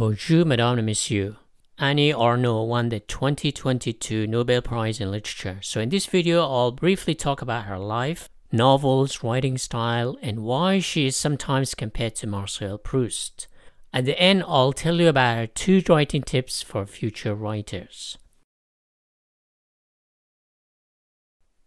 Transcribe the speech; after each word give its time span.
Bonjour, 0.00 0.46
Madame 0.46 0.78
and 0.78 0.86
Monsieur. 0.86 1.36
Annie 1.76 2.10
Ernaux 2.10 2.66
won 2.66 2.88
the 2.88 3.00
2022 3.00 4.26
Nobel 4.26 4.62
Prize 4.62 4.98
in 4.98 5.10
Literature. 5.10 5.58
So 5.60 5.78
in 5.78 5.90
this 5.90 6.06
video, 6.06 6.40
I'll 6.40 6.72
briefly 6.72 7.14
talk 7.14 7.42
about 7.42 7.66
her 7.66 7.78
life, 7.78 8.30
novels, 8.50 9.22
writing 9.22 9.58
style, 9.58 10.16
and 10.22 10.42
why 10.42 10.78
she 10.78 11.04
is 11.04 11.16
sometimes 11.16 11.74
compared 11.74 12.14
to 12.14 12.26
Marcel 12.26 12.78
Proust. 12.78 13.46
At 13.92 14.06
the 14.06 14.18
end, 14.18 14.42
I'll 14.46 14.72
tell 14.72 14.98
you 14.98 15.08
about 15.08 15.36
her 15.36 15.46
two 15.46 15.82
writing 15.86 16.22
tips 16.22 16.62
for 16.62 16.86
future 16.86 17.34
writers. 17.34 18.16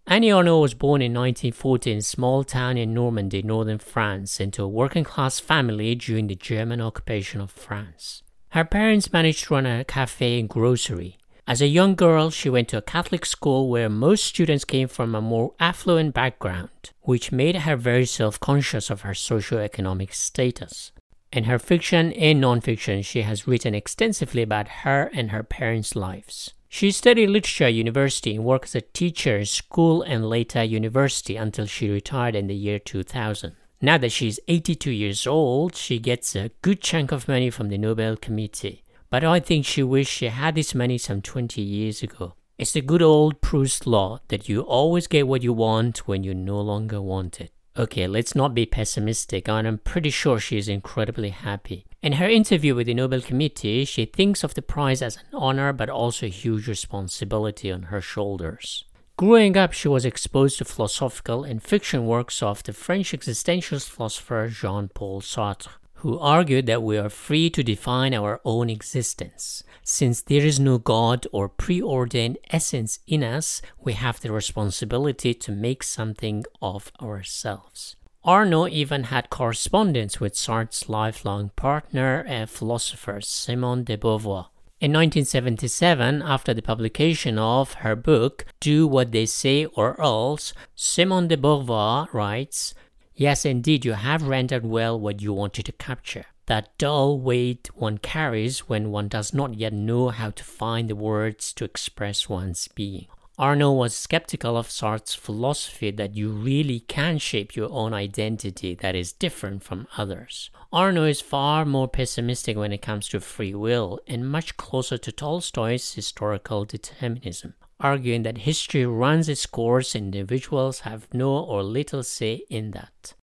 Annie 0.06 0.30
Ernaux 0.30 0.62
was 0.62 0.74
born 0.74 1.02
in 1.02 1.14
1940 1.14 1.92
in 1.92 1.98
a 2.00 2.02
small 2.02 2.44
town 2.44 2.78
in 2.78 2.94
Normandy, 2.94 3.42
northern 3.42 3.80
France, 3.80 4.40
into 4.40 4.62
a 4.62 4.68
working 4.68 5.06
class 5.06 5.40
family 5.40 5.96
during 5.96 6.28
the 6.28 6.36
German 6.36 6.82
occupation 6.82 7.40
of 7.40 7.50
France. 7.50 8.22
Her 8.50 8.66
parents 8.66 9.14
managed 9.14 9.46
to 9.46 9.54
run 9.54 9.66
a 9.66 9.86
cafe 9.86 10.40
and 10.40 10.50
grocery. 10.50 11.18
As 11.48 11.62
a 11.62 11.68
young 11.68 11.96
girl, 11.96 12.30
she 12.30 12.50
went 12.50 12.68
to 12.70 12.78
a 12.78 12.82
Catholic 12.82 13.26
school 13.26 13.70
where 13.70 13.90
most 13.90 14.26
students 14.26 14.66
came 14.66 14.90
from 14.90 15.16
a 15.16 15.22
more 15.22 15.54
affluent 15.60 16.14
background, 16.14 16.92
which 17.02 17.32
made 17.32 17.56
her 17.56 17.76
very 17.78 18.06
self 18.06 18.40
conscious 18.40 18.90
of 18.90 19.02
her 19.02 19.14
socio-economic 19.14 20.14
status. 20.14 20.92
In 21.32 21.46
her 21.46 21.58
fiction 21.58 22.12
and 22.14 22.40
non-fiction, 22.40 23.02
she 23.02 23.24
has 23.24 23.48
written 23.48 23.74
extensively 23.74 24.42
about 24.42 24.68
her 24.84 25.10
and 25.14 25.32
her 25.32 25.44
parents' 25.44 25.96
lives. 25.96 26.54
She 26.76 26.90
studied 26.90 27.30
literature 27.30 27.66
at 27.66 27.76
university 27.76 28.36
and 28.36 28.44
worked 28.44 28.66
as 28.66 28.74
a 28.74 28.82
teacher 28.82 29.38
in 29.38 29.46
school 29.46 30.02
and 30.02 30.28
later 30.28 30.64
university 30.64 31.36
until 31.36 31.68
she 31.68 31.88
retired 31.88 32.36
in 32.36 32.48
the 32.48 32.56
year 32.56 32.80
2000. 32.80 33.56
Now 33.80 34.00
that 34.00 34.12
she's 34.12 34.40
82 34.48 34.90
years 34.90 35.28
old, 35.28 35.76
she 35.76 36.00
gets 36.00 36.36
a 36.36 36.50
good 36.64 36.82
chunk 36.82 37.12
of 37.12 37.28
money 37.28 37.52
from 37.52 37.70
the 37.70 37.78
Nobel 37.78 38.18
Committee. 38.18 38.84
But 39.12 39.24
I 39.24 39.40
think 39.40 39.68
she 39.68 39.84
wished 39.84 40.12
she 40.12 40.30
had 40.30 40.56
this 40.56 40.74
money 40.74 40.98
some 40.98 41.22
20 41.22 41.62
years 41.62 42.02
ago. 42.02 42.34
It's 42.58 42.72
the 42.72 42.82
good 42.82 43.04
old 43.04 43.40
Proust 43.40 43.86
law 43.86 44.22
that 44.30 44.50
you 44.50 44.62
always 44.62 45.06
get 45.06 45.28
what 45.28 45.44
you 45.44 45.54
want 45.54 46.08
when 46.08 46.24
you 46.24 46.34
no 46.34 46.60
longer 46.60 47.00
want 47.00 47.40
it. 47.40 47.52
Okay, 47.78 48.08
let's 48.08 48.34
not 48.34 48.56
be 48.56 48.66
pessimistic, 48.66 49.48
and 49.48 49.68
I'm 49.68 49.78
pretty 49.78 50.10
sure 50.10 50.40
she 50.40 50.58
is 50.58 50.68
incredibly 50.68 51.30
happy. 51.30 51.86
In 52.04 52.14
her 52.14 52.28
interview 52.28 52.76
with 52.76 52.88
the 52.88 52.94
Nobel 52.94 53.22
Committee, 53.22 53.86
she 53.86 54.04
thinks 54.04 54.44
of 54.44 54.56
the 54.56 54.62
prize 54.62 55.02
as 55.02 55.16
an 55.16 55.24
honor 55.32 55.72
but 55.72 55.90
also 55.90 56.26
a 56.26 56.30
huge 56.30 56.68
responsibility 56.68 57.72
on 57.72 57.84
her 57.84 58.02
shoulders. 58.02 58.84
Growing 59.16 59.56
up, 59.56 59.72
she 59.72 59.88
was 59.88 60.04
exposed 60.04 60.58
to 60.58 60.66
philosophical 60.66 61.46
and 61.46 61.64
fiction 61.64 62.06
works 62.06 62.44
of 62.44 62.62
the 62.64 62.74
French 62.74 63.14
existentialist 63.14 63.90
philosopher 63.90 64.50
Jean 64.50 64.90
Paul 64.90 65.22
Sartre, 65.22 65.70
who 65.94 66.20
argued 66.20 66.66
that 66.66 66.84
we 66.84 66.98
are 66.98 67.10
free 67.10 67.50
to 67.52 67.64
define 67.64 68.14
our 68.14 68.42
own 68.44 68.70
existence. 68.70 69.64
Since 69.82 70.24
there 70.24 70.46
is 70.46 70.60
no 70.60 70.80
God 70.80 71.26
or 71.32 71.48
preordained 71.48 72.38
essence 72.52 73.00
in 73.08 73.24
us, 73.24 73.62
we 73.80 73.94
have 73.94 74.20
the 74.20 74.34
responsibility 74.34 75.34
to 75.36 75.54
make 75.54 75.84
something 75.84 76.44
of 76.62 76.92
ourselves. 77.02 77.96
Ernaux 78.26 78.70
even 78.70 79.06
had 79.06 79.30
correspondence 79.30 80.22
with 80.22 80.34
Sartre's 80.34 80.88
lifelong 80.88 81.52
partner 81.58 82.24
and 82.26 82.50
philosopher 82.50 83.20
Simone 83.20 83.84
de 83.84 83.98
Beauvoir. 83.98 84.48
In 84.80 84.94
1977, 84.94 86.22
after 86.22 86.54
the 86.54 86.62
publication 86.62 87.38
of 87.38 87.74
her 87.76 87.98
book 87.98 88.46
Do 88.62 88.88
What 88.88 89.12
They 89.12 89.26
Say 89.26 89.66
or 89.66 90.00
Else, 90.00 90.54
Simone 90.74 91.28
de 91.28 91.36
Beauvoir 91.36 92.08
writes, 92.14 92.74
Yes, 93.14 93.44
indeed, 93.44 93.84
you 93.84 93.92
have 93.92 94.24
rendered 94.24 94.66
well 94.66 94.98
what 94.98 95.22
you 95.22 95.34
wanted 95.34 95.66
to 95.66 95.74
capture. 95.74 96.26
That 96.46 96.78
dull 96.78 97.20
weight 97.20 97.70
one 97.76 97.98
carries 97.98 98.70
when 98.70 98.92
one 98.92 99.10
does 99.10 99.34
not 99.34 99.56
yet 99.56 99.74
know 99.74 100.10
how 100.10 100.30
to 100.30 100.44
find 100.46 100.90
the 100.90 100.96
words 100.96 101.52
to 101.54 101.66
express 101.66 102.30
one's 102.30 102.70
being. 102.70 103.08
Ernaux 103.40 103.76
was 103.76 103.96
skeptical 103.96 104.56
of 104.56 104.70
Sartre's 104.70 105.16
philosophy 105.16 105.90
that 105.90 106.16
you 106.16 106.30
really 106.30 106.82
can 106.82 107.18
shape 107.18 107.56
your 107.56 107.72
own 107.72 107.92
identity 107.92 108.76
that 108.76 108.96
is 108.96 109.12
different 109.12 109.64
from 109.64 109.88
others. 109.98 110.52
Ernaux 110.72 111.10
is 111.10 111.20
far 111.20 111.66
more 111.66 111.88
pessimistic 111.88 112.56
when 112.56 112.72
it 112.72 112.84
comes 112.84 113.08
to 113.08 113.20
free 113.20 113.56
will 113.56 114.00
and 114.06 114.30
much 114.30 114.56
closer 114.58 115.00
to 115.00 115.12
Tolstoy's 115.12 115.94
historical 115.94 116.64
determinism, 116.64 117.56
arguing 117.80 118.22
that 118.22 118.40
history 118.40 118.86
runs 118.86 119.28
its 119.28 119.48
course 119.48 119.96
and 119.96 120.14
individuals 120.14 120.82
have 120.82 121.12
no 121.12 121.36
or 121.36 121.64
little 121.64 122.04
say 122.04 122.44
in 122.52 122.70
that. 122.72 123.16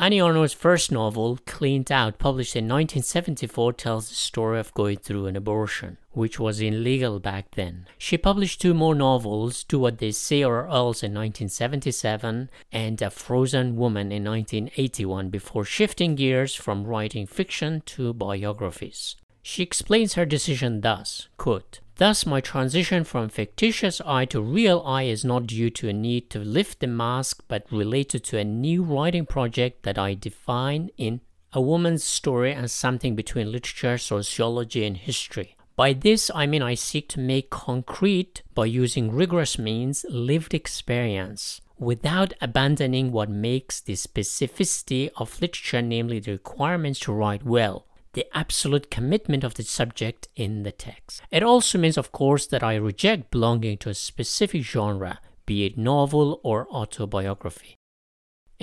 Annie 0.00 0.18
Ernaux's 0.18 0.52
first 0.52 0.90
novel, 0.90 1.38
Cleaned 1.46 1.92
Out, 1.92 2.18
published 2.18 2.56
in 2.56 2.64
1974, 2.64 3.72
tells 3.74 4.08
the 4.08 4.16
story 4.16 4.58
of 4.58 4.74
going 4.74 4.98
through 4.98 5.26
an 5.26 5.36
abortion, 5.36 5.98
which 6.14 6.40
was 6.40 6.60
illegal 6.60 7.18
back 7.20 7.50
then. 7.52 7.86
She 7.98 8.16
published 8.16 8.60
two 8.60 8.74
more 8.74 8.94
novels, 8.94 9.64
Do 9.64 9.78
What 9.78 9.98
They 9.98 10.12
Say 10.12 10.42
or 10.42 10.66
Else 10.68 11.02
in 11.02 11.12
1977 11.12 12.50
and 12.72 13.02
A 13.02 13.10
Frozen 13.10 13.76
Woman 13.76 14.12
in 14.12 14.24
1981, 14.24 15.30
before 15.30 15.64
shifting 15.64 16.14
gears 16.14 16.54
from 16.54 16.84
writing 16.84 17.26
fiction 17.26 17.82
to 17.86 18.12
biographies. 18.12 19.16
She 19.42 19.62
explains 19.62 20.14
her 20.14 20.24
decision 20.24 20.80
thus 20.80 21.28
quote, 21.36 21.80
Thus, 21.96 22.26
my 22.26 22.40
transition 22.40 23.04
from 23.04 23.28
fictitious 23.28 24.00
I 24.04 24.24
to 24.26 24.40
real 24.40 24.82
I 24.84 25.02
is 25.02 25.24
not 25.24 25.46
due 25.46 25.70
to 25.70 25.88
a 25.88 25.92
need 25.92 26.28
to 26.30 26.40
lift 26.40 26.80
the 26.80 26.88
mask, 26.88 27.44
but 27.46 27.70
related 27.70 28.24
to 28.24 28.38
a 28.38 28.44
new 28.44 28.82
writing 28.82 29.26
project 29.26 29.84
that 29.84 29.98
I 29.98 30.14
define 30.14 30.90
in 30.96 31.20
A 31.52 31.60
Woman's 31.60 32.02
Story 32.02 32.52
as 32.52 32.72
something 32.72 33.14
between 33.14 33.52
literature, 33.52 33.96
sociology, 33.96 34.84
and 34.84 34.96
history. 34.96 35.53
By 35.76 35.92
this, 35.92 36.30
I 36.34 36.46
mean 36.46 36.62
I 36.62 36.74
seek 36.74 37.08
to 37.10 37.20
make 37.20 37.50
concrete, 37.50 38.42
by 38.54 38.66
using 38.66 39.10
rigorous 39.10 39.58
means, 39.58 40.04
lived 40.08 40.54
experience 40.54 41.60
without 41.78 42.32
abandoning 42.40 43.10
what 43.10 43.28
makes 43.28 43.80
the 43.80 43.94
specificity 43.94 45.10
of 45.16 45.40
literature, 45.40 45.82
namely 45.82 46.20
the 46.20 46.32
requirements 46.32 47.00
to 47.00 47.12
write 47.12 47.44
well 47.44 47.86
the 48.14 48.26
absolute 48.32 48.92
commitment 48.92 49.42
of 49.42 49.54
the 49.54 49.62
subject 49.64 50.28
in 50.36 50.62
the 50.62 50.70
text. 50.70 51.20
It 51.32 51.42
also 51.42 51.78
means, 51.78 51.98
of 51.98 52.12
course, 52.12 52.46
that 52.46 52.62
I 52.62 52.76
reject 52.76 53.32
belonging 53.32 53.76
to 53.78 53.90
a 53.90 53.94
specific 53.94 54.62
genre, 54.62 55.18
be 55.46 55.66
it 55.66 55.76
novel 55.76 56.40
or 56.44 56.68
autobiography. 56.68 57.76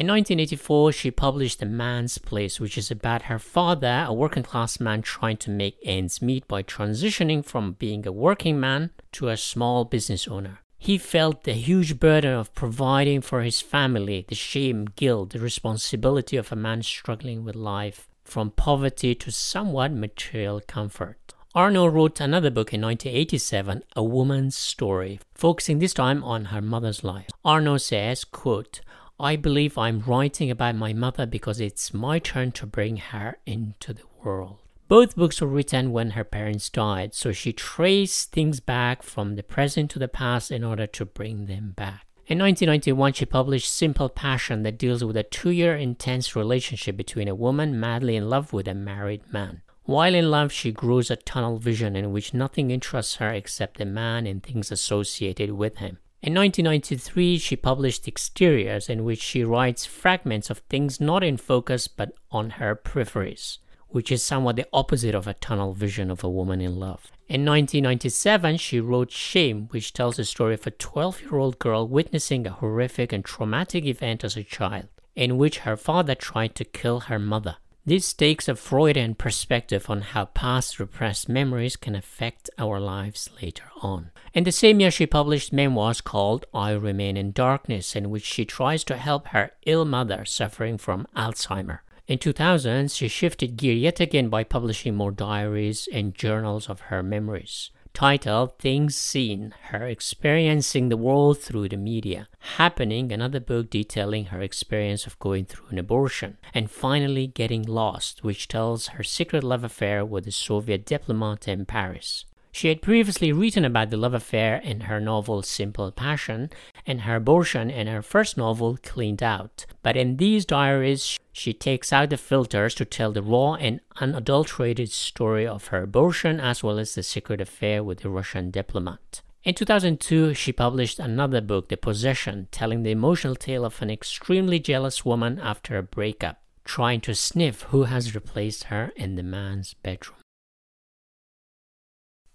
In 0.02 0.08
1984, 0.08 0.94
she 0.94 1.12
published 1.12 1.62
A 1.62 1.68
Man's 1.68 2.18
Place, 2.18 2.60
which 2.60 2.76
is 2.76 2.90
about 2.90 3.30
her 3.30 3.38
father, 3.38 4.04
a 4.08 4.12
working 4.12 4.42
class 4.42 4.80
man 4.80 5.04
trying 5.04 5.38
to 5.38 5.52
make 5.52 5.78
ends 5.84 6.24
meet 6.24 6.48
by 6.48 6.64
transitioning 6.64 7.46
from 7.46 7.74
being 7.74 8.08
a 8.08 8.12
working 8.12 8.60
man 8.60 8.90
to 9.12 9.30
a 9.30 9.38
small 9.38 9.86
business 9.86 10.28
owner. 10.28 10.62
He 10.80 10.98
felt 10.98 11.44
the 11.44 11.54
huge 11.54 12.00
burden 12.00 12.34
of 12.34 12.52
providing 12.56 13.22
for 13.22 13.44
his 13.44 13.62
family, 13.62 14.26
the 14.28 14.34
shame, 14.34 14.88
guilt, 14.96 15.34
the 15.34 15.40
responsibility 15.40 16.36
of 16.36 16.52
a 16.52 16.56
man 16.56 16.82
struggling 16.82 17.44
with 17.44 17.56
life 17.56 18.10
from 18.24 18.50
poverty 18.50 19.14
to 19.14 19.32
somewhat 19.32 19.94
material 19.94 20.62
comfort. 20.66 21.36
Ernaux 21.56 21.94
wrote 21.94 22.20
another 22.20 22.50
book 22.50 22.74
in 22.74 22.82
1987, 22.82 23.84
A 23.96 24.04
Woman's 24.04 24.58
Story, 24.58 25.20
focusing 25.36 25.78
this 25.78 25.94
time 25.94 26.24
on 26.24 26.46
her 26.46 26.62
mother's 26.62 27.04
life. 27.04 27.28
Ernaux 27.46 27.80
says, 27.80 28.24
quote, 28.24 28.82
I 29.22 29.36
believe 29.36 29.78
I'm 29.78 30.00
writing 30.00 30.50
about 30.50 30.76
my 30.76 30.94
mother 30.94 31.28
because 31.28 31.60
it's 31.62 31.94
my 31.94 32.18
turn 32.18 32.54
to 32.54 32.66
bring 32.66 32.98
her 32.98 33.38
into 33.46 33.94
the 33.94 34.02
world. 34.24 34.58
Both 34.88 35.16
books 35.16 35.40
were 35.40 35.48
written 35.48 35.92
when 35.92 36.12
her 36.12 36.24
parents 36.24 36.72
died, 36.72 37.14
so 37.14 37.32
she 37.32 37.54
traced 37.54 38.32
things 38.32 38.60
back 38.60 39.04
from 39.04 39.36
the 39.36 39.44
present 39.44 39.92
to 39.92 40.00
the 40.00 40.08
past 40.08 40.50
in 40.50 40.64
order 40.64 40.88
to 40.88 41.06
bring 41.06 41.46
them 41.46 41.74
back. 41.78 42.08
In 42.26 42.40
1991, 42.40 43.14
she 43.14 43.26
published 43.26 43.72
Simple 43.72 44.10
Passion 44.10 44.64
that 44.64 44.80
deals 44.80 45.04
with 45.04 45.16
a 45.16 45.22
two 45.22 45.52
year 45.52 45.76
intense 45.76 46.36
relationship 46.36 46.98
between 46.98 47.28
a 47.28 47.36
woman 47.36 47.80
madly 47.80 48.16
in 48.16 48.28
love 48.28 48.54
with 48.54 48.68
a 48.68 48.74
married 48.74 49.32
man. 49.32 49.62
While 49.84 50.16
in 50.16 50.32
love, 50.32 50.52
she 50.52 50.72
grows 50.72 51.12
a 51.12 51.16
tunnel 51.16 51.60
vision 51.60 51.96
in 51.96 52.12
which 52.12 52.34
nothing 52.34 52.72
interests 52.72 53.18
her 53.18 53.30
except 53.30 53.78
the 53.78 53.86
man 53.86 54.26
and 54.26 54.42
things 54.42 54.72
associated 54.72 55.52
with 55.52 55.78
him. 55.78 56.00
In 56.22 56.36
1993, 56.36 57.38
she 57.40 57.56
published 57.56 58.08
Exteriors, 58.08 58.90
in 58.90 59.04
which 59.04 59.22
she 59.22 59.44
writes 59.44 59.86
fragments 59.86 60.50
of 60.50 60.60
things 60.70 61.02
not 61.02 61.24
in 61.24 61.38
focus 61.38 61.88
but 61.88 62.14
on 62.32 62.52
her 62.52 62.76
peripheries 62.76 63.58
which 63.92 64.12
is 64.12 64.24
somewhat 64.24 64.56
the 64.56 64.68
opposite 64.74 65.14
of 65.14 65.28
a 65.28 65.34
tunnel 65.36 65.74
vision 65.74 66.10
of 66.10 66.24
a 66.24 66.30
woman 66.30 66.62
in 66.62 66.80
love. 66.80 67.12
In 67.28 67.46
1997, 67.46 68.58
she 68.58 68.80
wrote 68.80 69.12
Shame, 69.12 69.68
which 69.70 69.94
tells 69.94 70.18
the 70.18 70.26
story 70.26 70.56
of 70.56 70.66
a 70.66 70.72
12 70.72 71.22
year 71.22 71.36
old 71.36 71.60
girl 71.60 71.88
witnessing 71.88 72.48
a 72.48 72.52
horrific 72.52 73.14
and 73.14 73.24
traumatic 73.24 73.86
event 73.86 74.24
as 74.24 74.36
a 74.36 74.44
child, 74.44 74.88
in 75.16 75.38
which 75.38 75.60
her 75.60 75.78
father 75.78 76.16
tried 76.16 76.56
to 76.56 76.66
kill 76.66 77.02
her 77.02 77.20
mother. 77.20 77.58
This 77.84 78.14
takes 78.14 78.48
a 78.48 78.54
Freudian 78.54 79.16
perspective 79.16 79.90
on 79.90 80.02
how 80.02 80.26
past 80.26 80.80
repressed 80.80 81.28
memories 81.28 81.76
can 81.76 81.96
affect 81.96 82.48
our 82.60 82.80
lives 82.80 83.28
later 83.42 83.64
on. 83.82 84.12
In 84.36 84.44
the 84.44 84.52
same 84.52 84.80
year, 84.80 84.92
she 84.92 85.08
published 85.08 85.52
memoirs 85.52 86.00
called 86.00 86.46
I 86.54 86.74
Remain 86.74 87.18
in 87.18 87.32
Darkness, 87.32 87.96
in 87.96 88.12
which 88.12 88.24
she 88.24 88.46
tries 88.46 88.84
to 88.84 88.98
help 88.98 89.30
her 89.30 89.54
ill 89.66 89.84
mother 89.86 90.26
suffering 90.26 90.78
from 90.78 91.08
Alzheimer. 91.16 91.80
In 92.08 92.20
2000, 92.20 92.92
she 92.92 93.08
shifted 93.08 93.58
gear 93.58 93.74
yet 93.74 94.00
again 94.00 94.30
by 94.30 94.44
publishing 94.44 94.94
more 94.94 95.12
diaries 95.12 95.88
and 95.92 96.14
journals 96.14 96.70
of 96.70 96.82
her 96.82 97.02
memories. 97.02 97.72
Titled 97.94 98.58
Things 98.58 98.96
Seen 98.96 99.54
Her 99.64 99.86
Experiencing 99.86 100.90
the 100.90 100.98
World 100.98 101.40
Through 101.40 101.70
the 101.70 101.78
Media. 101.78 102.30
Happening, 102.58 103.12
another 103.12 103.40
book 103.40 103.70
detailing 103.70 104.26
her 104.26 104.42
experience 104.42 105.06
of 105.06 105.20
going 105.20 105.46
through 105.46 105.68
an 105.70 105.78
abortion. 105.78 106.38
And 106.54 106.72
finally, 106.72 107.28
Getting 107.28 107.64
Lost, 107.64 108.24
which 108.24 108.48
tells 108.48 108.88
her 108.88 109.04
secret 109.04 109.44
love 109.44 109.64
affair 109.64 110.04
with 110.06 110.26
a 110.26 110.32
Soviet 110.32 110.86
diplomat 110.86 111.48
in 111.48 111.66
Paris. 111.66 112.26
She 112.52 112.68
had 112.68 112.82
previously 112.82 113.32
written 113.32 113.64
about 113.64 113.90
the 113.90 113.98
love 113.98 114.14
affair 114.14 114.58
in 114.58 114.82
her 114.82 115.00
novel 115.00 115.42
Simple 115.42 115.92
Passion 115.92 116.50
and 116.86 117.02
her 117.02 117.16
abortion 117.16 117.70
in 117.70 117.88
her 117.88 118.02
first 118.02 118.38
novel 118.38 118.78
Cleaned 118.84 119.24
Out. 119.24 119.66
But 119.82 119.96
in 119.96 120.18
these 120.18 120.46
diaries, 120.46 121.18
she 121.32 121.54
takes 121.54 121.94
out 121.94 122.10
the 122.10 122.18
filters 122.18 122.76
to 122.76 122.86
tell 122.86 123.14
the 123.14 123.22
raw 123.22 123.54
and 123.54 123.80
unadulterated 124.02 124.92
story 124.92 125.48
of 125.48 125.68
her 125.68 125.84
abortion 125.84 126.40
as 126.40 126.62
well 126.62 126.78
as 126.78 126.94
the 126.94 127.04
secret 127.04 127.40
affair 127.40 127.84
with 127.84 128.02
the 128.02 128.10
Russian 128.10 128.52
diplomat. 128.52 129.22
In 129.44 129.56
2002, 129.56 130.36
she 130.36 130.52
published 130.52 131.00
another 131.00 131.42
book, 131.42 131.70
The 131.70 131.78
Possession, 131.78 132.48
telling 132.52 132.84
the 132.84 132.92
emotional 132.92 133.36
tale 133.36 133.66
of 133.66 133.82
an 133.82 133.90
extremely 133.90 134.60
jealous 134.60 135.04
woman 135.04 135.40
after 135.40 135.78
a 135.78 135.84
breakup, 135.84 136.42
trying 136.64 137.02
to 137.02 137.16
sniff 137.16 137.64
who 137.64 137.86
has 137.86 138.14
replaced 138.14 138.66
her 138.66 138.92
in 138.96 139.16
the 139.16 139.24
man's 139.24 139.74
bedroom. 139.74 140.21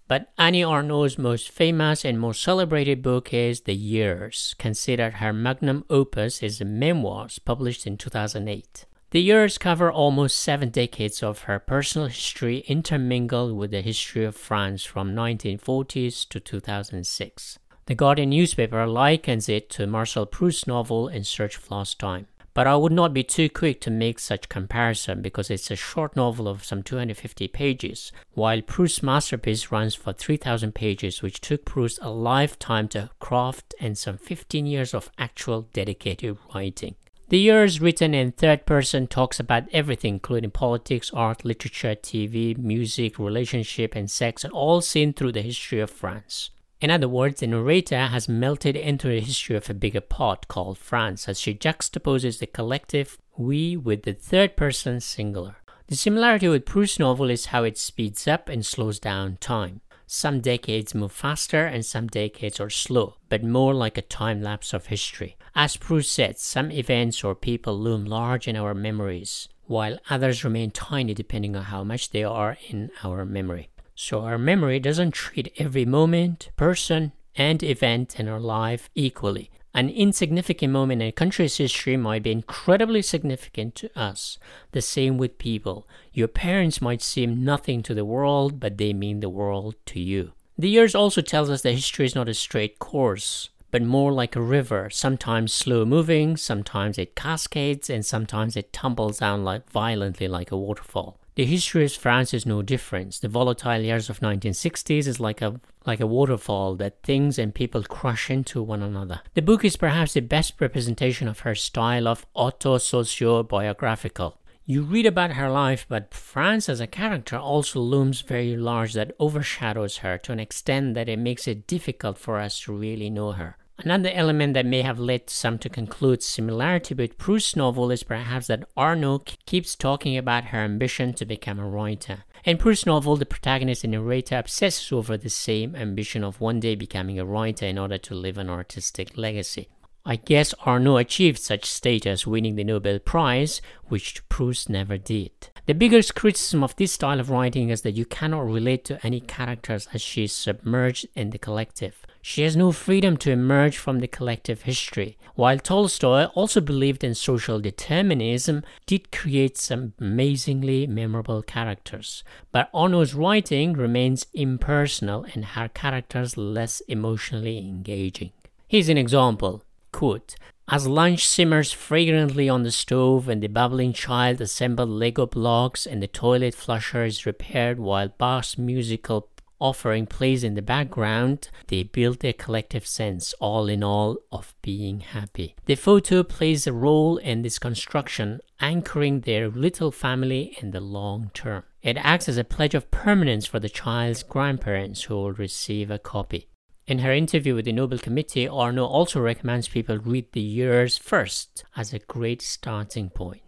But 0.07 0.31
Annie 0.37 0.63
Ernaux's 0.63 1.17
most 1.17 1.49
famous 1.49 2.05
and 2.05 2.17
most 2.17 2.41
celebrated 2.41 3.01
book 3.01 3.33
is 3.33 3.61
The 3.61 3.75
Years, 3.75 4.55
considered 4.57 5.15
her 5.15 5.33
magnum 5.33 5.83
opus 5.89 6.41
is 6.41 6.59
the 6.59 6.65
memoirs 6.65 7.39
published 7.39 7.85
in 7.85 7.97
2008. 7.97 8.85
The 9.11 9.21
years 9.21 9.57
cover 9.57 9.91
almost 9.91 10.37
seven 10.37 10.69
decades 10.69 11.23
of 11.23 11.43
her 11.43 11.59
personal 11.59 12.07
history 12.07 12.59
intermingled 12.67 13.57
with 13.57 13.71
the 13.71 13.81
history 13.81 14.23
of 14.23 14.35
France 14.35 14.85
from 14.85 15.15
1940s 15.15 16.27
to 16.29 16.39
2006. 16.39 17.59
The 17.85 17.95
Guardian 17.95 18.29
newspaper 18.29 18.85
likens 18.85 19.47
it 19.47 19.69
to 19.71 19.87
Marcel 19.87 20.25
Proust's 20.25 20.67
novel 20.67 21.07
In 21.07 21.23
Search 21.23 21.57
of 21.57 21.71
Lost 21.71 21.99
Time. 21.99 22.27
But 22.57 22.65
I 22.65 22.75
would 22.75 22.91
not 22.91 23.13
be 23.13 23.23
too 23.23 23.49
quick 23.49 23.81
to 23.81 23.91
make 23.91 24.17
such 24.17 24.49
comparison 24.49 25.21
because 25.21 25.51
it's 25.51 25.69
a 25.69 25.75
short 25.75 26.15
novel 26.15 26.47
of 26.47 26.65
some 26.65 26.81
250 26.81 27.47
pages, 27.49 28.11
while 28.33 28.63
Proust's 28.63 29.03
masterpiece 29.03 29.71
runs 29.71 29.93
for 29.93 30.11
3000 30.11 30.73
pages, 30.73 31.21
which 31.21 31.39
took 31.39 31.65
Proust 31.65 31.99
a 32.01 32.09
lifetime 32.09 32.87
to 32.87 33.11
craft 33.19 33.75
and 33.79 33.95
some 33.95 34.17
15 34.17 34.65
years 34.65 34.95
of 34.95 35.11
actual 35.19 35.67
dedicated 35.71 36.35
writing. 36.55 36.95
The 37.29 37.37
years 37.37 37.79
written 37.79 38.15
in 38.15 38.31
third 38.31 38.65
person 38.65 39.05
talks 39.05 39.39
about 39.39 39.69
everything, 39.71 40.15
including 40.15 40.49
politics, 40.49 41.11
art, 41.13 41.45
literature, 41.45 41.93
TV, 41.93 42.57
music, 42.57 43.19
relationship, 43.19 43.95
and 43.95 44.09
sex, 44.09 44.43
and 44.43 44.51
all 44.51 44.81
seen 44.81 45.13
through 45.13 45.33
the 45.33 45.43
history 45.43 45.79
of 45.79 45.91
France. 45.91 46.49
In 46.79 46.91
other 46.91 47.09
words, 47.09 47.39
the 47.39 47.47
narrator 47.47 47.97
has 47.97 48.29
melted 48.29 48.75
into 48.75 49.07
the 49.07 49.19
history 49.19 49.55
of 49.55 49.67
a 49.69 49.73
bigger 49.73 50.01
pot 50.01 50.47
called 50.47 50.77
France 50.77 51.27
as 51.27 51.39
she 51.39 51.55
juxtaposes 51.55 52.37
the 52.37 52.45
collective 52.45 53.17
we 53.35 53.75
with 53.75 54.03
the 54.03 54.13
third 54.13 54.55
person 54.55 54.99
singular. 54.99 55.57
The 55.87 55.95
similarity 55.95 56.47
with 56.47 56.65
Proust's 56.65 56.99
novel 56.99 57.31
is 57.31 57.47
how 57.47 57.63
it 57.63 57.77
speeds 57.79 58.27
up 58.27 58.47
and 58.47 58.63
slows 58.63 58.99
down 58.99 59.37
time. 59.37 59.81
Some 60.05 60.39
decades 60.39 60.93
move 60.93 61.11
faster 61.11 61.65
and 61.65 61.83
some 61.83 62.07
decades 62.07 62.59
are 62.59 62.69
slow, 62.69 63.15
but 63.27 63.43
more 63.43 63.73
like 63.73 63.97
a 63.97 64.01
time 64.03 64.41
lapse 64.41 64.71
of 64.71 64.87
history. 64.87 65.35
As 65.55 65.77
Proust 65.77 66.11
said, 66.11 66.37
some 66.37 66.71
events 66.71 67.23
or 67.23 67.33
people 67.33 67.77
loom 67.79 68.05
large 68.05 68.47
in 68.47 68.55
our 68.55 68.75
memories, 68.75 69.49
while 69.65 69.97
others 70.09 70.43
remain 70.43 70.71
tiny 70.71 71.13
depending 71.13 71.55
on 71.55 71.63
how 71.63 71.83
much 71.83 72.11
they 72.11 72.23
are 72.23 72.57
in 72.69 72.91
our 73.03 73.25
memory. 73.25 73.69
So 73.99 74.21
our 74.21 74.37
memory 74.37 74.79
doesn't 74.79 75.15
treat 75.15 75.51
every 75.57 75.83
moment, 75.83 76.51
person, 76.55 77.13
and 77.35 77.63
event 77.63 78.19
in 78.19 78.27
our 78.27 78.39
life 78.39 78.91
equally. 78.93 79.49
An 79.73 79.89
insignificant 79.89 80.71
moment 80.71 81.01
in 81.01 81.07
a 81.07 81.11
country's 81.11 81.57
history 81.57 81.97
might 81.97 82.21
be 82.21 82.31
incredibly 82.31 83.01
significant 83.01 83.73
to 83.73 83.99
us. 83.99 84.37
The 84.71 84.83
same 84.83 85.17
with 85.17 85.39
people. 85.39 85.87
Your 86.13 86.27
parents 86.27 86.79
might 86.79 87.01
seem 87.01 87.43
nothing 87.43 87.81
to 87.83 87.95
the 87.95 88.05
world, 88.05 88.59
but 88.59 88.77
they 88.77 88.93
mean 88.93 89.19
the 89.19 89.29
world 89.29 89.73
to 89.87 89.99
you. 89.99 90.33
The 90.59 90.69
years 90.69 90.93
also 90.93 91.21
tells 91.21 91.49
us 91.49 91.63
that 91.63 91.73
history 91.73 92.05
is 92.05 92.13
not 92.13 92.29
a 92.29 92.35
straight 92.35 92.77
course, 92.77 93.49
but 93.71 93.81
more 93.81 94.11
like 94.11 94.35
a 94.35 94.41
river, 94.41 94.91
sometimes 94.91 95.51
slow 95.51 95.85
moving, 95.85 96.37
sometimes 96.37 96.99
it 96.99 97.15
cascades, 97.15 97.89
and 97.89 98.05
sometimes 98.05 98.55
it 98.55 98.71
tumbles 98.71 99.17
down 99.17 99.43
like 99.43 99.67
violently 99.71 100.27
like 100.27 100.51
a 100.51 100.57
waterfall. 100.57 101.19
The 101.37 101.45
history 101.45 101.85
of 101.85 101.93
France 101.93 102.33
is 102.33 102.45
no 102.47 102.63
different. 102.63 103.21
The 103.21 103.27
volatile 103.27 103.79
years 103.79 104.09
of 104.09 104.21
1960s 104.21 105.05
is 105.05 105.19
like 105.19 105.39
a 105.39 105.61
like 105.85 105.99
a 105.99 106.07
waterfall 106.07 106.73
that 106.77 107.03
things 107.03 107.37
and 107.37 107.53
people 107.53 107.83
crush 107.83 108.31
into 108.31 108.63
one 108.63 108.81
another. 108.81 109.21
The 109.35 109.43
book 109.43 109.63
is 109.63 109.75
perhaps 109.75 110.13
the 110.13 110.21
best 110.21 110.59
representation 110.59 111.27
of 111.27 111.41
her 111.41 111.53
style 111.53 112.07
of 112.07 112.25
auto-socio-biographical. 112.33 114.39
You 114.65 114.81
read 114.81 115.05
about 115.05 115.33
her 115.33 115.51
life, 115.51 115.85
but 115.87 116.11
France 116.11 116.69
as 116.69 116.79
a 116.79 116.87
character 116.87 117.37
also 117.37 117.81
looms 117.81 118.21
very 118.21 118.57
large 118.57 118.93
that 118.93 119.11
overshadows 119.19 119.97
her 119.97 120.17
to 120.17 120.31
an 120.31 120.39
extent 120.39 120.95
that 120.95 121.07
it 121.07 121.19
makes 121.19 121.47
it 121.47 121.67
difficult 121.67 122.17
for 122.17 122.39
us 122.39 122.59
to 122.61 122.73
really 122.73 123.11
know 123.11 123.33
her. 123.33 123.57
Another 123.79 124.09
element 124.11 124.55
that 124.55 124.65
may 124.65 124.81
have 124.81 124.99
led 124.99 125.29
some 125.29 125.59
to 125.59 125.69
conclude 125.69 126.23
similarity 126.23 126.95
with 126.95 127.17
Proust's 127.19 127.55
novel 127.55 127.91
is 127.91 128.01
perhaps 128.01 128.47
that 128.47 128.67
Ernaux 128.75 129.19
keeps 129.45 129.75
talking 129.75 130.17
about 130.17 130.45
her 130.45 130.59
ambition 130.59 131.13
to 131.13 131.25
become 131.25 131.59
a 131.59 131.67
writer. 131.67 132.23
In 132.43 132.57
Proust's 132.57 132.87
novel, 132.87 133.17
the 133.17 133.25
protagonist 133.25 133.83
and 133.83 133.91
narrator 133.91 134.37
obsesses 134.37 134.91
over 134.91 135.15
the 135.15 135.29
same 135.29 135.75
ambition 135.75 136.23
of 136.23 136.41
one 136.41 136.59
day 136.59 136.73
becoming 136.73 137.19
a 137.19 137.25
writer 137.25 137.67
in 137.67 137.77
order 137.77 137.99
to 137.99 138.15
leave 138.15 138.39
an 138.39 138.49
artistic 138.49 139.15
legacy. 139.15 139.69
I 140.03 140.15
guess 140.15 140.55
Ernaux 140.65 140.99
achieved 141.01 141.37
such 141.37 141.65
status 141.65 142.25
winning 142.25 142.55
the 142.55 142.63
Nobel 142.63 142.97
Prize, 142.97 143.61
which 143.89 144.27
Proust 144.29 144.69
never 144.69 144.97
did. 144.97 145.31
The 145.67 145.73
biggest 145.73 146.15
criticism 146.15 146.63
of 146.63 146.75
this 146.77 146.93
style 146.93 147.19
of 147.19 147.29
writing 147.29 147.69
is 147.69 147.81
that 147.81 147.91
you 147.91 148.05
cannot 148.05 148.47
relate 148.47 148.85
to 148.85 149.05
any 149.05 149.19
characters 149.19 149.87
as 149.93 150.01
she 150.01 150.23
is 150.23 150.31
submerged 150.31 151.07
in 151.13 151.31
the 151.31 151.37
collective. 151.37 152.06
She 152.21 152.43
has 152.43 152.55
no 152.55 152.71
freedom 152.71 153.17
to 153.17 153.31
emerge 153.31 153.77
from 153.77 153.99
the 153.99 154.07
collective 154.07 154.63
history. 154.63 155.17
While 155.35 155.59
Tolstoy 155.59 156.25
also 156.35 156.61
believed 156.61 157.03
in 157.03 157.15
social 157.15 157.59
determinism, 157.59 158.63
did 158.85 159.11
create 159.11 159.57
some 159.57 159.93
amazingly 159.99 160.87
memorable 160.87 161.41
characters. 161.41 162.23
But 162.51 162.69
Ernaux's 162.73 163.13
writing 163.13 163.73
remains 163.73 164.27
impersonal 164.33 165.25
and 165.33 165.45
her 165.45 165.69
characters 165.69 166.37
less 166.37 166.81
emotionally 166.81 167.59
engaging. 167.59 168.31
Here's 168.67 168.89
an 168.89 168.97
example. 168.97 169.63
Quote, 169.91 170.35
as 170.69 170.85
lunch 170.85 171.25
simmers 171.25 171.71
fragrantly 171.71 172.49
on 172.49 172.63
the 172.63 172.71
stove 172.71 173.29
and 173.29 173.41
the 173.41 173.47
babbling 173.47 173.93
child 173.93 174.41
assembles 174.41 174.89
Lego 174.89 175.25
blocks 175.25 175.85
and 175.85 176.03
the 176.03 176.07
toilet 176.07 176.53
flusher 176.53 177.05
is 177.05 177.25
repaired 177.25 177.79
while 177.79 178.09
Bach's 178.09 178.57
musical 178.57 179.29
offering 179.59 180.05
plays 180.05 180.43
in 180.43 180.55
the 180.55 180.61
background, 180.61 181.49
they 181.67 181.83
build 181.83 182.23
a 182.23 182.33
collective 182.33 182.85
sense, 182.85 183.33
all 183.39 183.67
in 183.67 183.83
all, 183.83 184.17
of 184.31 184.55
being 184.61 184.99
happy. 184.99 185.55
The 185.65 185.75
photo 185.75 186.23
plays 186.23 186.67
a 186.67 186.73
role 186.73 187.17
in 187.17 187.41
this 187.41 187.59
construction, 187.59 188.39
anchoring 188.59 189.21
their 189.21 189.49
little 189.49 189.91
family 189.91 190.57
in 190.61 190.71
the 190.71 190.81
long 190.81 191.31
term. 191.33 191.63
It 191.81 191.97
acts 191.97 192.27
as 192.29 192.37
a 192.37 192.43
pledge 192.43 192.75
of 192.75 192.91
permanence 192.91 193.45
for 193.45 193.59
the 193.59 193.69
child's 193.69 194.23
grandparents 194.23 195.03
who 195.03 195.15
will 195.15 195.33
receive 195.33 195.89
a 195.89 195.99
copy. 195.99 196.47
In 196.85 196.99
her 196.99 197.11
interview 197.11 197.53
with 197.53 197.65
the 197.65 197.73
Nobel 197.73 197.99
Committee, 197.99 198.47
Ernaux 198.47 198.87
also 198.87 199.19
recommends 199.19 199.67
people 199.67 199.97
read 199.97 200.31
the 200.31 200.39
years 200.39 200.97
first 200.97 201.65
as 201.75 201.93
a 201.93 201.99
great 201.99 202.41
starting 202.41 203.09
point. 203.09 203.41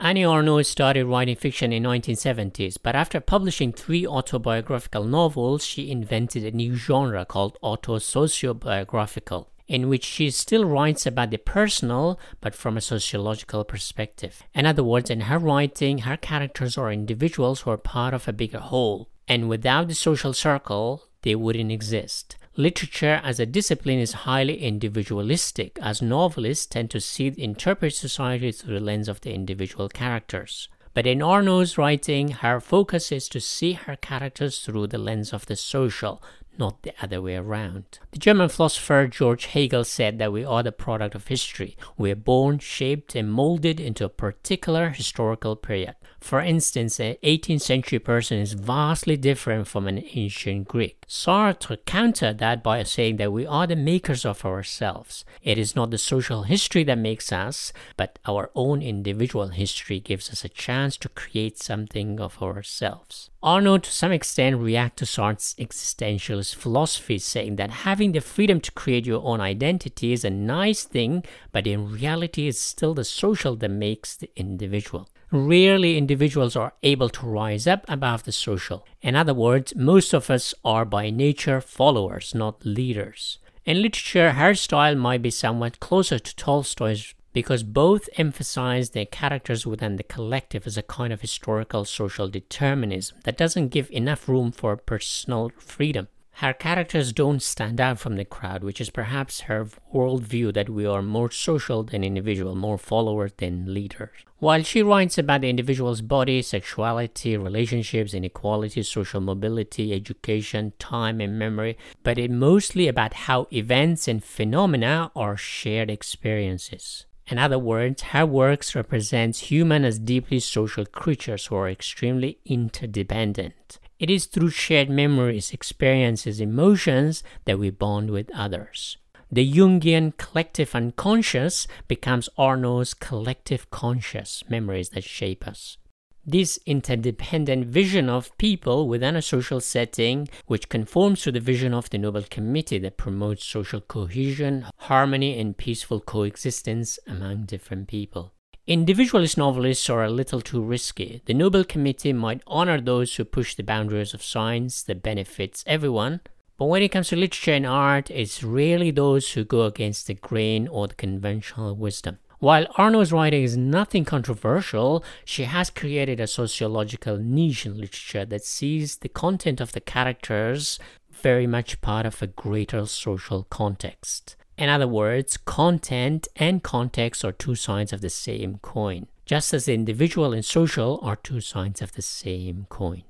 Annie 0.00 0.22
Ernaux 0.22 0.64
started 0.64 1.06
writing 1.06 1.34
fiction 1.34 1.72
in 1.72 1.82
1970s, 1.82 2.76
but 2.80 2.94
after 2.94 3.18
publishing 3.18 3.72
three 3.72 4.06
autobiographical 4.06 5.02
novels, 5.02 5.64
she 5.66 5.90
invented 5.90 6.44
a 6.44 6.52
new 6.52 6.76
genre 6.76 7.24
called 7.24 7.58
autosociobiographical, 7.64 9.46
in 9.66 9.88
which 9.88 10.04
she 10.04 10.30
still 10.30 10.64
writes 10.64 11.04
about 11.04 11.32
the 11.32 11.36
personal, 11.36 12.16
but 12.40 12.54
from 12.54 12.76
a 12.76 12.80
sociological 12.80 13.64
perspective. 13.64 14.44
In 14.54 14.66
other 14.66 14.84
words, 14.84 15.10
in 15.10 15.22
her 15.22 15.38
writing, 15.38 15.98
her 15.98 16.16
characters 16.16 16.78
are 16.78 16.92
individuals 16.92 17.62
who 17.62 17.72
are 17.72 17.76
part 17.76 18.14
of 18.14 18.28
a 18.28 18.32
bigger 18.32 18.60
whole, 18.60 19.08
and 19.26 19.48
without 19.48 19.88
the 19.88 19.96
social 19.96 20.32
circle, 20.32 21.08
they 21.22 21.34
wouldn't 21.34 21.72
exist. 21.72 22.36
Literature 22.58 23.20
as 23.22 23.38
a 23.38 23.46
discipline 23.46 24.00
is 24.00 24.24
highly 24.26 24.60
individualistic, 24.60 25.78
as 25.80 26.02
novelists 26.02 26.66
tend 26.66 26.90
to 26.90 27.00
see 27.00 27.32
interpret 27.38 27.94
society 27.94 28.50
through 28.50 28.74
the 28.74 28.84
lens 28.84 29.06
of 29.06 29.20
the 29.20 29.32
individual 29.32 29.88
characters. 29.88 30.68
But 30.92 31.06
in 31.06 31.22
Ernaux's 31.22 31.78
writing, 31.78 32.30
her 32.30 32.58
focus 32.58 33.12
is 33.12 33.28
to 33.28 33.40
see 33.40 33.74
her 33.74 33.94
characters 33.94 34.58
through 34.58 34.88
the 34.88 34.98
lens 34.98 35.32
of 35.32 35.46
the 35.46 35.54
social, 35.54 36.20
not 36.58 36.82
the 36.82 36.92
other 37.00 37.22
way 37.22 37.36
around. 37.36 38.00
The 38.10 38.18
German 38.18 38.48
philosopher 38.48 39.06
George 39.06 39.46
Hegel 39.46 39.84
said 39.84 40.18
that 40.18 40.32
we 40.32 40.44
are 40.44 40.64
the 40.64 40.72
product 40.72 41.14
of 41.14 41.28
history. 41.28 41.76
We 41.96 42.10
are 42.10 42.16
born, 42.16 42.58
shaped, 42.58 43.14
and 43.14 43.30
molded 43.30 43.78
into 43.78 44.04
a 44.04 44.08
particular 44.08 44.88
historical 44.88 45.54
period. 45.54 45.94
For 46.20 46.40
instance, 46.40 47.00
an 47.00 47.16
18th 47.22 47.60
century 47.62 47.98
person 47.98 48.38
is 48.38 48.52
vastly 48.52 49.16
different 49.16 49.66
from 49.68 49.86
an 49.86 50.04
ancient 50.14 50.68
Greek. 50.68 51.06
Sartre 51.08 51.78
countered 51.86 52.38
that 52.38 52.62
by 52.62 52.82
saying 52.82 53.16
that 53.16 53.32
we 53.32 53.46
are 53.46 53.66
the 53.66 53.76
makers 53.76 54.26
of 54.26 54.44
ourselves. 54.44 55.24
It 55.42 55.58
is 55.58 55.74
not 55.74 55.90
the 55.90 55.96
social 55.96 56.42
history 56.42 56.84
that 56.84 56.98
makes 56.98 57.32
us, 57.32 57.72
but 57.96 58.18
our 58.26 58.50
own 58.54 58.82
individual 58.82 59.48
history 59.48 60.00
gives 60.00 60.28
us 60.30 60.44
a 60.44 60.50
chance 60.50 60.96
to 60.98 61.08
create 61.08 61.56
something 61.58 62.20
of 62.20 62.42
ourselves. 62.42 63.30
Ernaux, 63.42 63.82
to 63.82 63.90
some 63.90 64.12
extent, 64.12 64.58
reacts 64.58 64.98
to 64.98 65.04
Sartre's 65.04 65.54
existentialist 65.54 66.56
philosophy, 66.56 67.18
saying 67.18 67.56
that 67.56 67.70
having 67.70 68.12
the 68.12 68.20
freedom 68.20 68.60
to 68.60 68.72
create 68.72 69.06
your 69.06 69.24
own 69.24 69.40
identity 69.40 70.12
is 70.12 70.24
a 70.24 70.30
nice 70.30 70.82
thing, 70.82 71.24
but 71.52 71.66
in 71.66 71.90
reality, 71.90 72.48
it's 72.48 72.58
still 72.58 72.94
the 72.94 73.04
social 73.04 73.54
that 73.56 73.70
makes 73.70 74.16
the 74.16 74.28
individual. 74.36 75.08
Rarely 75.30 75.98
individuals 75.98 76.56
are 76.56 76.72
able 76.82 77.10
to 77.10 77.26
rise 77.26 77.66
up 77.66 77.84
above 77.86 78.24
the 78.24 78.32
social. 78.32 78.86
In 79.02 79.14
other 79.14 79.34
words, 79.34 79.76
most 79.76 80.14
of 80.14 80.30
us 80.30 80.54
are 80.64 80.86
by 80.86 81.10
nature 81.10 81.60
followers, 81.60 82.34
not 82.34 82.64
leaders. 82.64 83.38
In 83.66 83.82
literature, 83.82 84.32
her 84.32 84.54
style 84.54 84.94
might 84.94 85.20
be 85.20 85.30
somewhat 85.30 85.80
closer 85.80 86.18
to 86.18 86.36
Tolstoy's 86.36 87.14
because 87.34 87.62
both 87.62 88.08
emphasize 88.16 88.90
their 88.90 89.04
characters 89.04 89.66
within 89.66 89.96
the 89.96 90.02
collective 90.02 90.66
as 90.66 90.78
a 90.78 90.82
kind 90.82 91.12
of 91.12 91.20
historical 91.20 91.84
social 91.84 92.28
determinism 92.28 93.18
that 93.24 93.36
doesn't 93.36 93.68
give 93.68 93.90
enough 93.90 94.28
room 94.28 94.50
for 94.50 94.76
personal 94.76 95.52
freedom. 95.58 96.08
Her 96.38 96.52
characters 96.52 97.12
don't 97.12 97.42
stand 97.42 97.80
out 97.80 97.98
from 97.98 98.14
the 98.14 98.24
crowd, 98.24 98.62
which 98.62 98.80
is 98.80 98.90
perhaps 98.90 99.40
her 99.40 99.66
worldview 99.92 100.54
that 100.54 100.68
we 100.68 100.86
are 100.86 101.02
more 101.02 101.32
social 101.32 101.82
than 101.82 102.04
individual, 102.04 102.54
more 102.54 102.78
followers 102.78 103.32
than 103.38 103.74
leaders. 103.74 104.10
While 104.38 104.62
she 104.62 104.80
writes 104.84 105.18
about 105.18 105.40
the 105.40 105.50
individual's 105.50 106.00
body, 106.00 106.42
sexuality, 106.42 107.36
relationships, 107.36 108.14
inequality, 108.14 108.84
social 108.84 109.20
mobility, 109.20 109.92
education, 109.92 110.74
time, 110.78 111.20
and 111.20 111.40
memory, 111.40 111.76
but 112.04 112.18
it's 112.18 112.32
mostly 112.32 112.86
about 112.86 113.14
how 113.14 113.48
events 113.52 114.06
and 114.06 114.22
phenomena 114.22 115.10
are 115.16 115.36
shared 115.36 115.90
experiences. 115.90 117.06
In 117.26 117.40
other 117.40 117.58
words, 117.58 118.00
her 118.14 118.24
works 118.24 118.76
represents 118.76 119.50
human 119.50 119.84
as 119.84 119.98
deeply 119.98 120.38
social 120.38 120.86
creatures 120.86 121.46
who 121.46 121.56
are 121.56 121.68
extremely 121.68 122.38
interdependent. 122.44 123.80
It 123.98 124.10
is 124.10 124.26
through 124.26 124.50
shared 124.50 124.88
memories, 124.88 125.52
experiences, 125.52 126.40
emotions 126.40 127.24
that 127.46 127.58
we 127.58 127.70
bond 127.70 128.10
with 128.10 128.30
others. 128.32 128.96
The 129.30 129.50
Jungian 129.50 130.16
collective 130.16 130.74
unconscious 130.74 131.66
becomes 131.88 132.28
Ernaux's 132.38 132.94
collective 132.94 133.70
conscious 133.70 134.44
memories 134.48 134.90
that 134.90 135.04
shape 135.04 135.48
us. 135.48 135.78
This 136.24 136.60
interdependent 136.64 137.66
vision 137.66 138.08
of 138.08 138.36
people 138.38 138.86
within 138.86 139.16
a 139.16 139.22
social 139.22 139.60
setting, 139.60 140.28
which 140.46 140.68
conforms 140.68 141.22
to 141.22 141.32
the 141.32 141.40
vision 141.40 141.74
of 141.74 141.90
the 141.90 141.98
Nobel 141.98 142.22
Committee 142.22 142.78
that 142.78 142.98
promotes 142.98 143.44
social 143.44 143.80
cohesion, 143.80 144.66
harmony, 144.76 145.40
and 145.40 145.56
peaceful 145.56 146.00
coexistence 146.00 146.98
among 147.06 147.46
different 147.46 147.88
people. 147.88 148.32
Individualist 148.68 149.38
novelists 149.38 149.88
are 149.88 150.04
a 150.04 150.10
little 150.10 150.42
too 150.42 150.60
risky. 150.60 151.22
The 151.24 151.32
Nobel 151.32 151.64
Committee 151.64 152.12
might 152.12 152.42
honor 152.46 152.78
those 152.78 153.16
who 153.16 153.24
push 153.24 153.54
the 153.54 153.62
boundaries 153.62 154.12
of 154.12 154.22
science 154.22 154.82
that 154.82 155.02
benefits 155.02 155.64
everyone, 155.66 156.20
but 156.58 156.66
when 156.66 156.82
it 156.82 156.90
comes 156.90 157.08
to 157.08 157.16
literature 157.16 157.54
and 157.54 157.66
art, 157.66 158.10
it's 158.10 158.44
rarely 158.44 158.90
those 158.90 159.32
who 159.32 159.46
go 159.46 159.64
against 159.64 160.06
the 160.06 160.12
grain 160.12 160.68
or 160.68 160.86
the 160.86 160.94
conventional 160.96 161.74
wisdom. 161.76 162.18
While 162.40 162.66
Ernaux's 162.78 163.10
writing 163.10 163.42
is 163.42 163.56
nothing 163.56 164.04
controversial, 164.04 165.02
she 165.24 165.44
has 165.44 165.70
created 165.70 166.20
a 166.20 166.26
sociological 166.26 167.16
niche 167.16 167.64
in 167.64 167.78
literature 167.78 168.26
that 168.26 168.44
sees 168.44 168.98
the 168.98 169.08
content 169.08 169.62
of 169.62 169.72
the 169.72 169.80
characters 169.80 170.78
very 171.10 171.46
much 171.46 171.80
part 171.80 172.04
of 172.04 172.20
a 172.20 172.26
greater 172.26 172.84
social 172.84 173.44
context. 173.44 174.36
In 174.58 174.68
other 174.68 174.88
words, 174.88 175.36
content 175.36 176.26
and 176.34 176.64
context 176.64 177.24
are 177.24 177.30
two 177.30 177.54
sides 177.54 177.92
of 177.92 178.00
the 178.00 178.10
same 178.10 178.58
coin, 178.60 179.06
just 179.24 179.54
as 179.54 179.68
individual 179.68 180.32
and 180.32 180.44
social 180.44 180.98
are 181.00 181.14
two 181.14 181.40
sides 181.40 181.80
of 181.80 181.92
the 181.92 182.02
same 182.02 182.66
coin. 182.68 183.04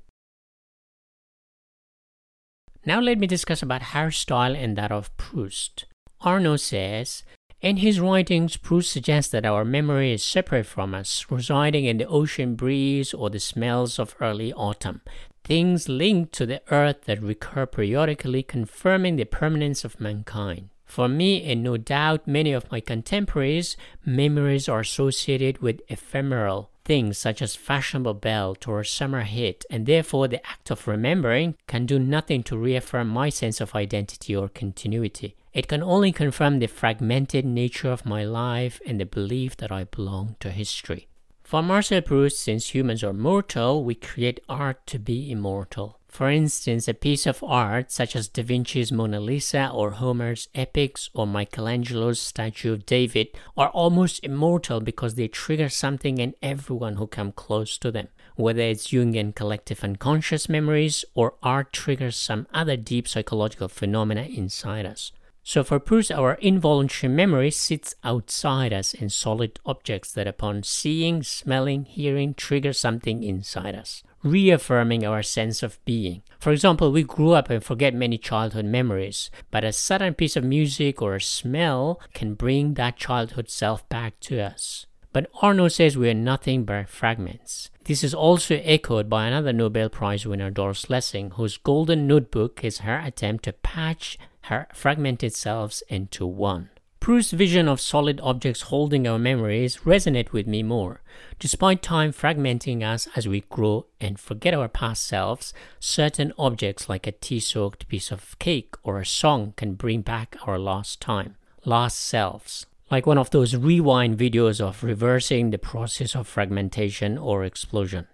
Now 2.85 2.99
let 2.99 3.17
me 3.17 3.25
discuss 3.25 3.63
about 3.63 3.81
her 3.81 4.11
style 4.11 4.55
and 4.55 4.77
that 4.77 4.91
of 4.91 5.15
Proust. 5.17 5.85
Ernaux 6.21 6.59
says, 6.59 7.23
in 7.61 7.77
his 7.77 7.99
writings, 7.99 8.55
Proust 8.55 8.91
suggests 8.91 9.31
that 9.31 9.45
our 9.45 9.65
memory 9.65 10.13
is 10.13 10.23
separate 10.23 10.67
from 10.67 10.93
us, 10.93 11.25
residing 11.31 11.85
in 11.85 11.97
the 11.97 12.07
ocean 12.07 12.55
breeze 12.55 13.11
or 13.11 13.31
the 13.31 13.39
smells 13.39 13.97
of 13.97 14.15
early 14.21 14.53
autumn, 14.53 15.01
things 15.43 15.89
linked 15.89 16.31
to 16.33 16.45
the 16.45 16.61
earth 16.71 17.05
that 17.05 17.23
recur 17.23 17.65
periodically, 17.65 18.43
confirming 18.43 19.15
the 19.15 19.25
permanence 19.25 19.83
of 19.83 19.99
mankind. 19.99 20.69
For 20.89 21.07
me, 21.07 21.43
and 21.43 21.61
no 21.61 21.77
doubt 21.77 22.27
many 22.27 22.51
of 22.51 22.71
my 22.71 22.79
contemporaries, 22.79 23.77
memories 24.03 24.67
are 24.67 24.79
associated 24.79 25.59
with 25.59 25.81
ephemeral 25.87 26.71
things 26.83 27.15
such 27.15 27.43
as 27.43 27.55
fashionable 27.55 28.15
belt 28.15 28.67
or 28.67 28.83
summer 28.83 29.21
hit, 29.21 29.63
and 29.69 29.85
therefore 29.85 30.27
the 30.27 30.43
act 30.49 30.71
of 30.71 30.87
remembering 30.87 31.53
can 31.67 31.85
do 31.85 31.99
nothing 31.99 32.41
to 32.41 32.57
reaffirm 32.57 33.07
my 33.07 33.29
sense 33.29 33.61
of 33.61 33.75
identity 33.75 34.35
or 34.35 34.49
continuity. 34.49 35.35
It 35.53 35.67
can 35.67 35.83
only 35.83 36.11
confirm 36.11 36.57
the 36.57 36.65
fragmented 36.65 37.45
nature 37.45 37.91
of 37.91 38.07
my 38.07 38.23
life 38.23 38.81
and 38.83 38.99
the 38.99 39.05
belief 39.05 39.57
that 39.57 39.71
I 39.71 39.83
belong 39.83 40.37
to 40.39 40.49
history. 40.49 41.07
For 41.43 41.61
Marcel 41.61 42.01
Proust, 42.01 42.39
since 42.39 42.73
humans 42.73 43.03
are 43.03 43.13
mortal, 43.13 43.83
we 43.83 43.93
create 43.93 44.39
art 44.49 44.87
to 44.87 44.97
be 44.97 45.29
immortal. 45.29 45.98
For 46.09 46.29
instance, 46.29 46.87
a 46.87 46.95
piece 46.95 47.27
of 47.27 47.43
art 47.43 47.91
such 47.91 48.15
as 48.15 48.27
Da 48.27 48.43
Vinci's 48.43 48.91
Mona 48.91 49.19
Lisa 49.19 49.69
or 49.71 49.91
Homer's 49.91 50.49
Epics 50.55 51.09
or 51.13 51.27
Michelangelo's 51.27 52.19
statue 52.19 52.73
of 52.73 52.85
David 52.85 53.27
are 53.55 53.69
almost 53.69 54.23
immortal 54.23 54.81
because 54.81 55.15
they 55.15 55.27
trigger 55.27 55.69
something 55.69 56.17
in 56.17 56.33
everyone 56.41 56.95
who 56.95 57.05
come 57.05 57.31
close 57.31 57.77
to 57.77 57.91
them. 57.91 58.07
Whether 58.35 58.63
it's 58.63 58.87
Jungian 58.87 59.35
collective 59.35 59.83
unconscious 59.83 60.49
memories 60.49 61.05
or 61.13 61.35
art 61.43 61.71
triggers 61.71 62.17
some 62.17 62.47
other 62.53 62.75
deep 62.75 63.07
psychological 63.07 63.67
phenomena 63.67 64.23
inside 64.23 64.87
us. 64.87 65.11
So 65.43 65.63
for 65.63 65.79
Proust, 65.79 66.11
our 66.11 66.33
involuntary 66.35 67.11
memory 67.11 67.51
sits 67.51 67.95
outside 68.03 68.73
us 68.73 68.93
in 68.93 69.09
solid 69.09 69.59
objects 69.65 70.11
that 70.13 70.27
upon 70.27 70.63
seeing, 70.63 71.23
smelling, 71.23 71.85
hearing 71.85 72.33
trigger 72.33 72.73
something 72.73 73.23
inside 73.23 73.75
us 73.75 74.03
reaffirming 74.23 75.05
our 75.05 75.23
sense 75.23 75.63
of 75.63 75.83
being. 75.85 76.21
For 76.39 76.51
example, 76.51 76.91
we 76.91 77.03
grew 77.03 77.31
up 77.31 77.49
and 77.49 77.63
forget 77.63 77.93
many 77.93 78.17
childhood 78.17 78.65
memories, 78.65 79.31
but 79.51 79.63
a 79.63 79.71
sudden 79.71 80.13
piece 80.13 80.35
of 80.35 80.43
music 80.43 81.01
or 81.01 81.15
a 81.15 81.21
smell 81.21 81.99
can 82.13 82.33
bring 82.33 82.73
that 82.73 82.97
childhood 82.97 83.49
self 83.49 83.87
back 83.89 84.19
to 84.21 84.39
us. 84.41 84.85
But 85.11 85.31
Ernaux 85.41 85.71
says 85.71 85.97
we 85.97 86.09
are 86.09 86.13
nothing 86.13 86.65
but 86.65 86.87
fragments. 86.87 87.71
This 87.85 88.03
is 88.03 88.13
also 88.13 88.61
echoed 88.63 89.09
by 89.09 89.25
another 89.25 89.51
Nobel 89.51 89.89
Prize 89.89 90.25
winner, 90.25 90.51
Doris 90.51 90.87
Lessing, 90.89 91.31
whose 91.31 91.57
golden 91.57 92.05
notebook 92.05 92.63
is 92.63 92.79
her 92.79 92.99
attempt 92.99 93.45
to 93.45 93.53
patch 93.53 94.19
her 94.49 94.67
fragmented 94.73 95.33
selves 95.33 95.83
into 95.87 96.25
one. 96.25 96.69
Proust's 96.99 97.31
vision 97.31 97.67
of 97.67 97.79
solid 97.79 98.19
objects 98.21 98.63
holding 98.63 99.07
our 99.07 99.17
memories 99.17 99.77
resonate 99.85 100.31
with 100.31 100.47
me 100.47 100.61
more. 100.63 101.01
Despite 101.39 101.81
time 101.81 102.11
fragmenting 102.11 102.83
us 102.83 103.07
as 103.15 103.27
we 103.27 103.45
grow 103.49 103.85
and 104.01 104.19
forget 104.19 104.53
our 104.53 104.67
past 104.67 105.05
selves, 105.07 105.53
certain 105.79 106.33
objects 106.37 106.89
like 106.89 107.07
a 107.07 107.13
tea-soaked 107.13 107.87
piece 107.87 108.11
of 108.11 108.37
cake 108.39 108.75
or 108.83 108.99
a 108.99 109.05
song 109.05 109.53
can 109.55 109.75
bring 109.75 110.01
back 110.01 110.35
our 110.45 110.59
lost 110.59 110.99
time, 110.99 111.35
lost 111.63 111.99
selves. 111.99 112.65
Like 112.91 113.05
one 113.05 113.19
of 113.19 113.29
those 113.29 113.55
rewind 113.55 114.17
videos 114.17 114.59
of 114.59 114.83
reversing 114.83 115.51
the 115.51 115.57
process 115.59 116.15
of 116.15 116.27
fragmentation 116.27 117.17
or 117.17 117.43
explosion. 117.45 118.07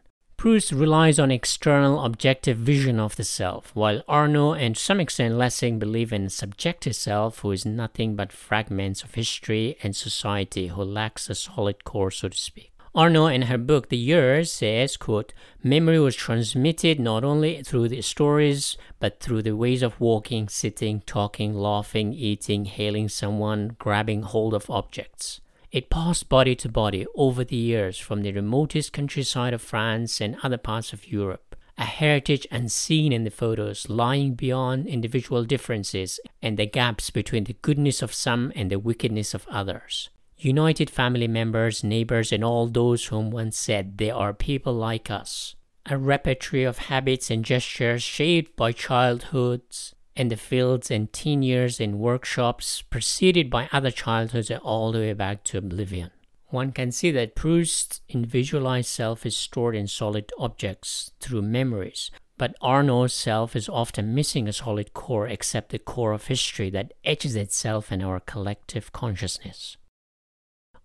Proust 0.46 0.72
relies 0.74 1.18
on 1.18 1.32
external 1.32 2.06
objective 2.06 2.56
vision 2.60 3.00
of 3.00 3.16
the 3.16 3.24
self, 3.24 3.72
while 3.74 4.04
Ernaux 4.08 4.56
and 4.56 4.76
to 4.76 4.80
some 4.80 5.00
extent 5.00 5.40
Lessing 5.40 5.80
believe 5.80 6.14
in 6.14 6.26
a 6.26 6.30
subjective 6.30 6.96
self 6.96 7.40
who 7.40 7.50
is 7.50 7.66
nothing 7.66 8.16
but 8.16 8.32
fragments 8.32 9.02
of 9.02 9.16
history 9.16 9.76
and 9.82 9.96
society 9.96 10.68
who 10.68 10.84
lacks 10.84 11.32
a 11.32 11.34
solid 11.34 11.84
core, 11.84 12.12
so 12.12 12.30
to 12.30 12.38
speak. 12.38 12.72
Ernaux 12.96 13.34
in 13.34 13.42
her 13.42 13.58
book 13.58 13.90
The 13.90 13.98
Years 13.98 14.52
says, 14.52 14.98
quote, 14.98 15.34
Memory 15.64 16.00
was 16.00 16.16
transmitted 16.16 17.00
not 17.00 17.24
only 17.24 17.64
through 17.64 17.90
the 17.90 18.04
stories, 18.04 18.78
but 19.00 19.20
through 19.20 19.42
the 19.42 19.56
ways 19.56 19.82
of 19.82 20.00
walking, 20.00 20.48
sitting, 20.48 21.02
talking, 21.08 21.56
laughing, 21.56 22.14
eating, 22.14 22.66
hailing 22.66 23.10
someone, 23.10 23.76
grabbing 23.80 24.22
hold 24.22 24.54
of 24.54 24.70
objects. 24.70 25.42
It 25.76 25.90
passed 25.90 26.30
body 26.30 26.56
to 26.56 26.70
body 26.70 27.06
over 27.16 27.44
the 27.44 27.58
years 27.58 27.98
from 27.98 28.22
the 28.22 28.32
remotest 28.32 28.94
countryside 28.94 29.54
of 29.54 29.62
France 29.62 30.22
and 30.22 30.38
other 30.42 30.58
parts 30.58 30.94
of 30.94 31.12
Europe, 31.12 31.54
a 31.78 31.84
heritage 31.84 32.48
unseen 32.50 33.12
in 33.12 33.26
the 33.26 33.30
photos, 33.30 33.90
lying 33.90 34.36
beyond 34.36 34.88
individual 34.88 35.44
differences 35.44 36.22
and 36.42 36.56
the 36.56 36.66
gaps 36.66 37.10
between 37.10 37.44
the 37.44 37.58
goodness 37.62 38.02
of 38.02 38.14
some 38.14 38.54
and 38.56 38.72
the 38.72 38.80
wickedness 38.80 39.34
of 39.34 39.46
others. 39.50 40.10
United 40.38 40.90
family 40.90 41.28
members, 41.28 41.84
neighbors, 41.84 42.32
and 42.32 42.42
all 42.42 42.68
those 42.68 43.08
whom 43.08 43.30
one 43.30 43.52
said 43.52 43.98
they 43.98 44.10
are 44.10 44.34
people 44.34 44.74
like 44.74 45.12
us. 45.12 45.58
A 45.88 45.98
repertory 45.98 46.64
of 46.64 46.78
habits 46.78 47.30
and 47.30 47.44
gestures 47.44 48.02
shaped 48.02 48.56
by 48.56 48.72
childhoods, 48.72 49.94
in 50.16 50.30
the 50.30 50.38
fields 50.38 50.90
and 50.90 51.12
teen 51.12 51.44
years 51.44 51.80
in 51.80 52.00
workshops, 52.00 52.82
preceded 52.82 53.50
by 53.50 53.70
other 53.72 53.92
childhoods 53.92 54.50
all 54.52 54.92
the 54.92 55.00
way 55.00 55.14
back 55.14 55.44
to 55.44 55.58
oblivion. 55.58 56.12
One 56.48 56.72
can 56.72 56.92
see 56.92 57.12
that 57.12 57.36
Proust's 57.36 58.02
individualized 58.08 58.88
self 58.88 59.26
is 59.26 59.36
stored 59.36 59.76
in 59.76 59.88
solid 59.88 60.32
objects 60.38 61.12
through 61.20 61.42
memories, 61.42 62.12
but 62.38 62.56
Ernaux's 62.62 63.14
self 63.14 63.56
is 63.56 63.68
often 63.68 64.16
missing 64.16 64.48
a 64.48 64.54
solid 64.54 64.94
core 64.94 65.28
except 65.28 65.70
the 65.70 65.80
core 65.80 66.14
of 66.14 66.28
history 66.28 66.70
that 66.70 66.94
etches 67.04 67.36
itself 67.36 67.92
in 67.92 68.02
our 68.02 68.20
collective 68.20 68.92
consciousness. 68.94 69.78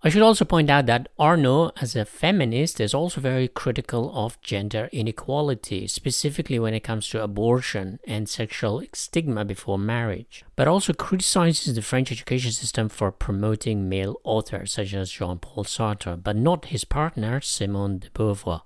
I 0.02 0.09
should 0.09 0.23
also 0.23 0.47
point 0.47 0.71
out 0.71 0.87
that 0.87 1.11
Ernaux, 1.19 1.73
as 1.78 1.95
a 1.95 2.07
feminist, 2.07 2.80
is 2.80 2.95
also 2.95 3.21
very 3.21 3.49
critical 3.49 4.11
of 4.14 4.40
gender 4.40 4.88
inequality, 4.92 5.87
specifically 5.88 6.59
when 6.59 6.73
it 6.73 6.80
comes 6.80 7.07
to 7.09 7.23
abortion 7.23 7.99
and 8.07 8.26
sexual 8.26 8.83
stigma 8.95 9.45
before 9.45 9.78
marriage, 9.78 10.42
but 10.57 10.66
also 10.66 10.95
criticizes 10.95 11.75
the 11.75 11.83
French 11.83 12.11
education 12.11 12.50
system 12.50 12.88
for 12.88 13.12
promoting 13.12 13.90
male 13.90 14.19
authors 14.25 14.73
such 14.73 14.95
as 14.95 15.11
Jean 15.11 15.38
Paul 15.38 15.64
Sartre, 15.64 16.16
but 16.16 16.35
not 16.35 16.66
his 16.66 16.87
partner, 16.87 17.42
Simone 17.42 17.99
de 17.99 18.09
Beauvoir. 18.09 18.62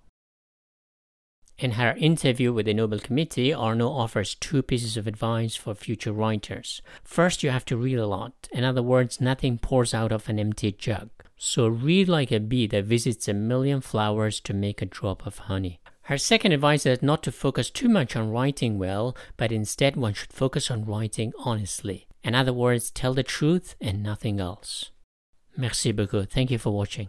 In 1.58 1.72
her 1.72 1.96
interview 1.96 2.52
with 2.52 2.66
the 2.66 2.74
Nobel 2.74 3.00
Committee, 3.00 3.50
Ernaux 3.50 3.90
offers 3.90 4.36
two 4.36 4.62
pieces 4.62 4.96
of 4.96 5.08
advice 5.08 5.56
for 5.56 5.74
future 5.74 6.12
writers. 6.12 6.80
First, 7.02 7.42
you 7.42 7.50
have 7.50 7.64
to 7.66 7.76
read 7.76 7.98
a 7.98 8.06
lot. 8.06 8.48
In 8.52 8.62
other 8.62 8.82
words, 8.82 9.20
nothing 9.20 9.58
pours 9.58 9.94
out 9.94 10.12
of 10.12 10.28
an 10.28 10.38
empty 10.38 10.70
jug. 10.70 11.10
So 11.36 11.66
read 11.66 12.08
like 12.08 12.32
a 12.32 12.40
bee 12.40 12.66
that 12.68 12.84
visits 12.84 13.28
a 13.28 13.34
million 13.34 13.80
flowers 13.80 14.40
to 14.40 14.54
make 14.54 14.80
a 14.80 14.86
drop 14.86 15.26
of 15.26 15.38
honey. 15.38 15.80
Her 16.02 16.18
second 16.18 16.52
advice 16.52 16.84
is 16.84 17.02
not 17.02 17.22
to 17.22 17.32
focus 17.32 17.70
too 17.70 17.88
much 17.88 18.14
on 18.14 18.30
writing 18.30 18.78
well, 18.78 19.16
but 19.36 19.50
instead 19.50 19.96
one 19.96 20.12
should 20.14 20.32
focus 20.32 20.70
on 20.70 20.84
writing 20.84 21.32
honestly. 21.38 22.06
In 22.22 22.34
other 22.34 22.52
words, 22.52 22.90
tell 22.90 23.14
the 23.14 23.22
truth 23.22 23.74
and 23.80 24.02
nothing 24.02 24.38
else. 24.38 24.90
Merci 25.56 25.92
beaucoup. 25.92 26.30
Thank 26.30 26.50
you 26.50 26.58
for 26.58 26.70
watching. 26.70 27.08